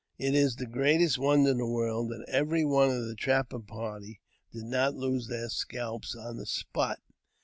[0.17, 4.19] It is the greatest wonder in the world that every one of thi trapper party
[4.51, 6.99] did not lose their scalps on the spot.